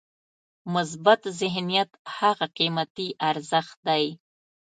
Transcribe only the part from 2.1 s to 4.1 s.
هغه قیمتي ارزښت دی.